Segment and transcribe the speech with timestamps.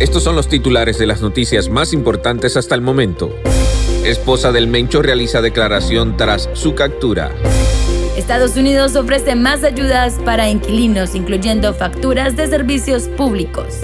[0.00, 3.34] Estos son los titulares de las noticias más importantes hasta el momento.
[4.04, 7.32] Esposa del Mencho realiza declaración tras su captura.
[8.16, 13.80] Estados Unidos ofrece más ayudas para inquilinos, incluyendo facturas de servicios públicos.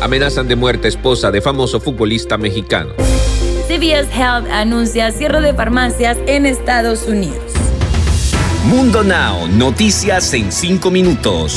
[0.00, 2.92] Amenazan de muerte esposa de famoso futbolista mexicano.
[3.68, 7.52] CVS Health anuncia cierre de farmacias en Estados Unidos.
[8.64, 11.56] Mundo Now, noticias en 5 minutos.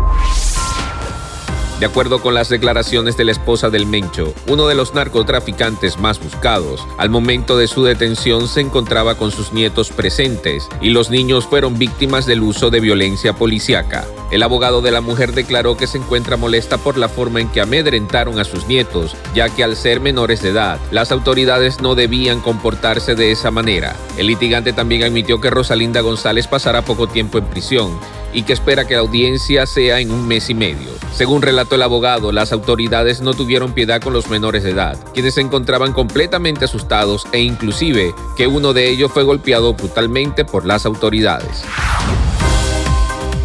[1.81, 6.19] De acuerdo con las declaraciones de la esposa del Mencho, uno de los narcotraficantes más
[6.21, 11.47] buscados, al momento de su detención se encontraba con sus nietos presentes y los niños
[11.47, 14.05] fueron víctimas del uso de violencia policíaca.
[14.29, 17.61] El abogado de la mujer declaró que se encuentra molesta por la forma en que
[17.61, 22.41] amedrentaron a sus nietos, ya que al ser menores de edad, las autoridades no debían
[22.41, 23.95] comportarse de esa manera.
[24.19, 27.97] El litigante también admitió que Rosalinda González pasará poco tiempo en prisión
[28.33, 30.89] y que espera que la audiencia sea en un mes y medio.
[31.13, 35.33] Según relató el abogado, las autoridades no tuvieron piedad con los menores de edad, quienes
[35.35, 40.85] se encontraban completamente asustados e inclusive que uno de ellos fue golpeado brutalmente por las
[40.85, 41.63] autoridades.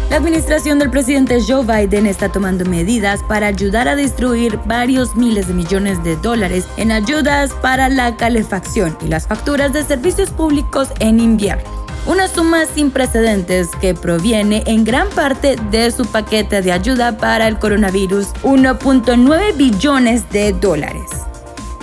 [0.09, 5.49] La administración del presidente Joe Biden está tomando medidas para ayudar a destruir varios miles
[5.49, 10.87] de millones de dólares en ayudas para la calefacción y las facturas de servicios públicos
[11.01, 16.71] en invierno una suma sin precedentes que proviene en gran parte de su paquete de
[16.71, 21.03] ayuda para el coronavirus, 1.9 billones de dólares.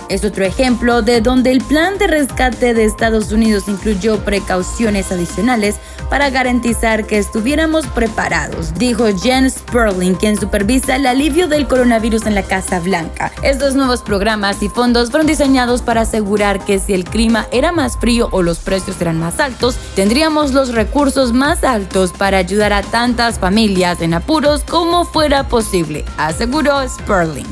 [0.09, 5.75] Es otro ejemplo de donde el plan de rescate de Estados Unidos incluyó precauciones adicionales
[6.09, 12.35] para garantizar que estuviéramos preparados, dijo Jen Sperling, quien supervisa el alivio del coronavirus en
[12.35, 13.31] la Casa Blanca.
[13.43, 17.97] Estos nuevos programas y fondos fueron diseñados para asegurar que si el clima era más
[17.97, 22.81] frío o los precios eran más altos, tendríamos los recursos más altos para ayudar a
[22.81, 27.47] tantas familias en apuros como fuera posible, aseguró Sperling.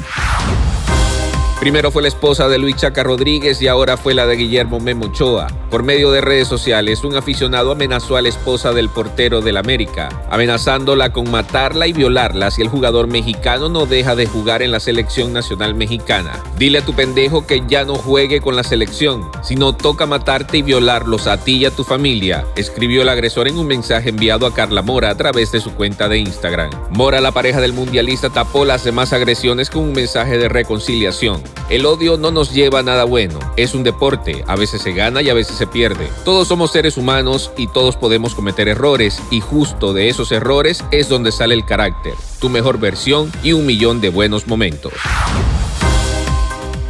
[1.64, 5.48] Primero fue la esposa de Luis Chaca Rodríguez y ahora fue la de Guillermo Memochoa.
[5.72, 10.10] Por medio de redes sociales, un aficionado amenazó a la esposa del portero del América,
[10.30, 14.82] amenazándola con matarla y violarla si el jugador mexicano no deja de jugar en la
[14.82, 16.34] selección nacional mexicana.
[16.60, 20.58] Dile a tu pendejo que ya no juegue con la selección, si no toca matarte
[20.58, 24.48] y violarlos a ti y a tu familia, escribió el agresor en un mensaje enviado
[24.48, 26.72] a Carla Mora a través de su cuenta de Instagram.
[26.90, 31.53] Mora, la pareja del mundialista, tapó las demás agresiones con un mensaje de reconciliación.
[31.70, 35.22] El odio no nos lleva a nada bueno, es un deporte, a veces se gana
[35.22, 36.10] y a veces se pierde.
[36.26, 41.10] Todos somos seres humanos y todos podemos cometer errores y justo de esos errores es
[41.10, 44.94] donde sale el carácter, tu mejor versión y un millón de buenos momentos.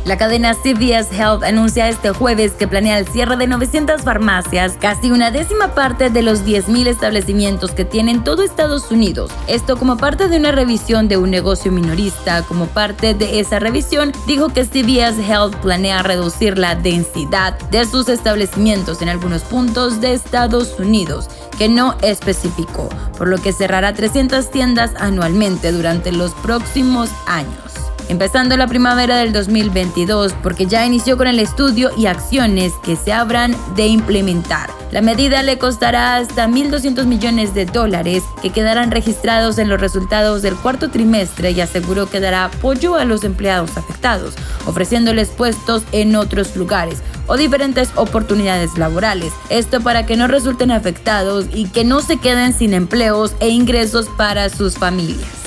[0.05, 5.11] La cadena CVS Health anuncia este jueves que planea el cierre de 900 farmacias, casi
[5.11, 9.31] una décima parte de los 10.000 establecimientos que tienen todo Estados Unidos.
[9.47, 12.43] Esto como parte de una revisión de un negocio minorista.
[12.43, 18.09] Como parte de esa revisión, dijo que CVS Health planea reducir la densidad de sus
[18.09, 24.51] establecimientos en algunos puntos de Estados Unidos que no especificó, por lo que cerrará 300
[24.51, 27.72] tiendas anualmente durante los próximos años
[28.09, 33.13] empezando la primavera del 2022 porque ya inició con el estudio y acciones que se
[33.13, 34.69] habrán de implementar.
[34.91, 40.41] La medida le costará hasta 1.200 millones de dólares que quedarán registrados en los resultados
[40.41, 46.15] del cuarto trimestre y aseguró que dará apoyo a los empleados afectados, ofreciéndoles puestos en
[46.15, 49.33] otros lugares o diferentes oportunidades laborales.
[49.49, 54.07] Esto para que no resulten afectados y que no se queden sin empleos e ingresos
[54.17, 55.42] para sus familias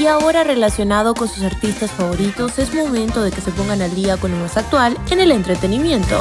[0.00, 4.16] y ahora relacionado con sus artistas favoritos es momento de que se pongan al día
[4.16, 6.18] con lo más actual en el entretenimiento.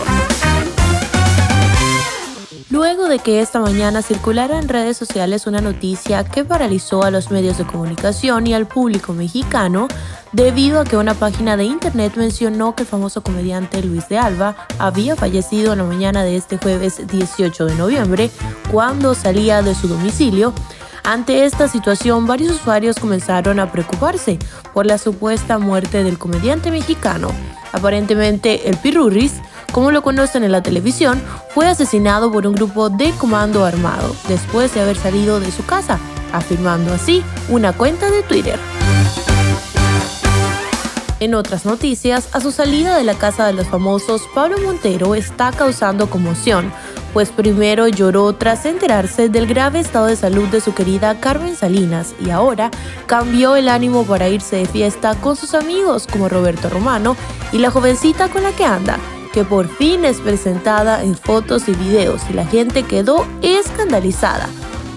[2.70, 7.32] Luego de que esta mañana circulara en redes sociales una noticia que paralizó a los
[7.32, 9.88] medios de comunicación y al público mexicano,
[10.34, 14.56] debido a que una página de internet mencionó que el famoso comediante Luis de Alba
[14.78, 18.30] había fallecido en la mañana de este jueves 18 de noviembre
[18.72, 20.54] cuando salía de su domicilio,
[21.12, 24.38] ante esta situación, varios usuarios comenzaron a preocuparse
[24.76, 27.32] por la supuesta muerte del comediante mexicano.
[27.72, 29.34] Aparentemente, el Pirurris,
[29.72, 31.20] como lo conocen en la televisión,
[31.56, 35.98] fue asesinado por un grupo de comando armado después de haber salido de su casa,
[36.32, 38.60] afirmando así una cuenta de Twitter.
[41.20, 45.52] En otras noticias, a su salida de la casa de los famosos, Pablo Montero está
[45.52, 46.72] causando conmoción
[47.14, 52.14] pues primero lloró tras enterarse del grave estado de salud de su querida Carmen Salinas
[52.24, 52.72] y ahora
[53.08, 57.16] cambió el ánimo para irse de fiesta con sus amigos como Roberto Romano
[57.52, 58.98] y la jovencita con la que anda,
[59.34, 64.48] que por fin es presentada en fotos y videos y la gente quedó escandalizada.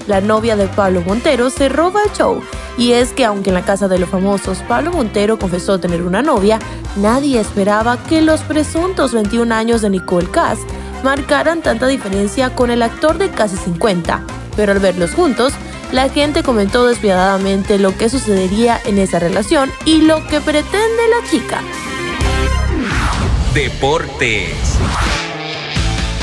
[0.06, 2.42] La novia de Pablo Montero se roba el show
[2.76, 6.22] y es que aunque en la casa de los famosos Pablo Montero confesó tener una
[6.22, 6.58] novia,
[6.96, 10.58] nadie esperaba que los presuntos 21 años de Nicole Cass
[11.04, 14.24] marcaran tanta diferencia con el actor de casi 50.
[14.56, 15.52] Pero al verlos juntos,
[15.92, 21.28] la gente comentó despiadadamente lo que sucedería en esa relación y lo que pretende la
[21.30, 21.60] chica.
[23.54, 24.78] Deportes.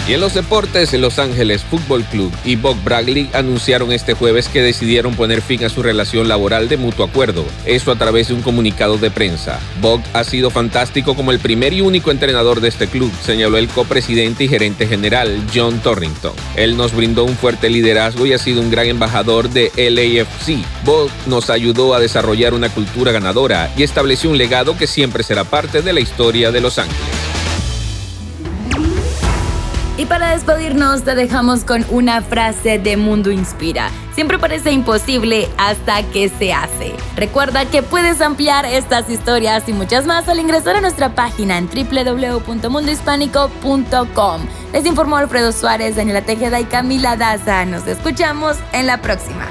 [0.10, 4.64] Y en los deportes, Los Ángeles Fútbol Club y Bob Bradley anunciaron este jueves que
[4.64, 8.42] decidieron poner fin a su relación laboral de mutuo acuerdo, eso a través de un
[8.42, 9.60] comunicado de prensa.
[9.82, 13.68] Bob ha sido fantástico como el primer y único entrenador de este club, señaló el
[13.68, 16.34] copresidente y gerente general John Torrington.
[16.56, 20.66] Él nos brindó un fuerte liderazgo y ha sido un gran embajador de LAFC.
[20.86, 25.44] Bob nos ayudó a desarrollar una cultura ganadora y estableció un legado que siempre será
[25.44, 27.09] parte de la historia de Los Ángeles.
[30.00, 33.90] Y para despedirnos te dejamos con una frase de Mundo Inspira.
[34.16, 36.94] Siempre parece imposible hasta que se hace.
[37.18, 41.68] Recuerda que puedes ampliar estas historias y muchas más al ingresar a nuestra página en
[41.68, 44.42] www.mundohispánico.com.
[44.72, 47.66] Les informó Alfredo Suárez, Daniela Tejeda y Camila Daza.
[47.66, 49.48] Nos escuchamos en la próxima.